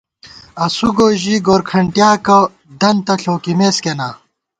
[0.65, 2.37] اسُو گوئی ژی گورکھنٹیاکہ
[2.79, 4.09] دنتہ ݪوکِمېس کېنا